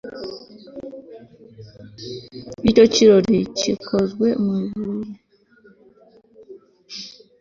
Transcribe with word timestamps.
icyo 2.69 2.85
kiraro 2.93 3.37
gikozwe 3.59 4.27
mu 4.43 4.53
ibuye 4.65 5.11